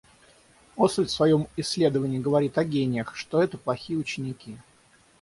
Освальд 0.77 1.11
в 1.11 1.13
своем 1.13 1.47
исследовании 1.57 2.17
говорит 2.17 2.57
о 2.57 2.63
гениях, 2.65 3.15
что 3.15 3.39
это 3.43 3.59
плохие 3.59 3.99
ученики. 3.99 4.57